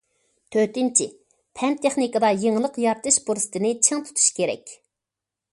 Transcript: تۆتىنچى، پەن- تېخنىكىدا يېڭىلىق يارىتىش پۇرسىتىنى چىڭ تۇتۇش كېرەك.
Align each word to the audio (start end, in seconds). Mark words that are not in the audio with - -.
تۆتىنچى، 0.53 1.05
پەن- 1.59 1.77
تېخنىكىدا 1.83 2.33
يېڭىلىق 2.45 2.81
يارىتىش 2.87 3.23
پۇرسىتىنى 3.29 3.75
چىڭ 3.89 4.05
تۇتۇش 4.09 4.29
كېرەك. 4.41 4.79